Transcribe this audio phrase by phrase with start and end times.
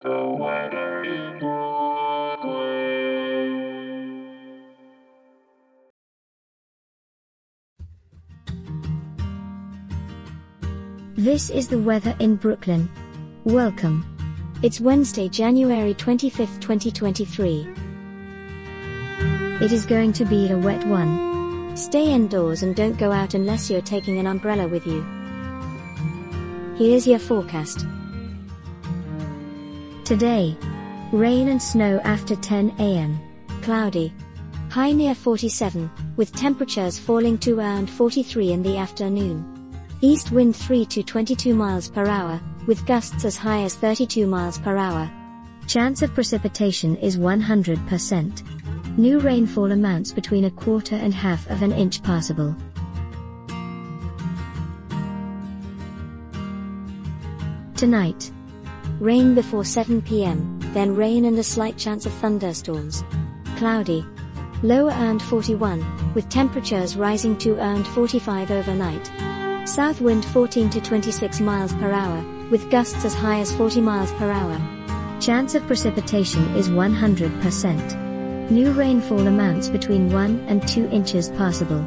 [0.00, 0.10] This
[11.50, 12.88] is the weather in Brooklyn.
[13.42, 14.06] Welcome.
[14.62, 17.66] It's Wednesday, January 25th, 2023.
[19.60, 21.76] It is going to be a wet one.
[21.76, 25.02] Stay indoors and don't go out unless you're taking an umbrella with you.
[26.76, 27.84] Here's your forecast.
[30.08, 30.56] Today,
[31.12, 33.20] rain and snow after 10 am.
[33.60, 34.10] Cloudy.
[34.70, 39.44] High near 47, with temperatures falling to around 43 in the afternoon.
[40.00, 44.58] East wind 3 to 22 miles per hour, with gusts as high as 32 miles
[44.58, 45.10] per hour.
[45.66, 48.96] Chance of precipitation is 100%.
[48.96, 52.56] New rainfall amounts between a quarter and half of an inch possible.
[57.76, 58.32] Tonight.
[59.00, 63.04] Rain before 7 pm, then rain and a slight chance of thunderstorms.
[63.56, 64.04] Cloudy.
[64.64, 69.06] Low around 41, with temperatures rising to around 45 overnight.
[69.68, 74.10] South wind 14 to 26 miles per hour, with gusts as high as 40 miles
[74.14, 74.58] per hour.
[75.20, 78.50] Chance of precipitation is 100%.
[78.50, 81.86] New rainfall amounts between 1 and 2 inches possible.